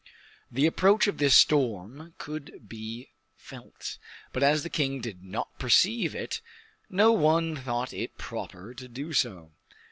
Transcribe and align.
The 0.49 0.65
approach 0.65 1.05
of 1.05 1.19
the 1.19 1.29
storm 1.29 2.15
could 2.17 2.67
be 2.67 3.09
felt, 3.37 3.99
but 4.33 4.41
as 4.41 4.63
the 4.63 4.69
king 4.71 4.99
did 4.99 5.23
not 5.23 5.59
perceive 5.59 6.15
it, 6.15 6.41
no 6.89 7.11
one 7.11 7.55
thought 7.57 7.93
it 7.93 8.17
proper 8.17 8.73
to 8.73 8.87
do 8.87 9.13
so. 9.13 9.51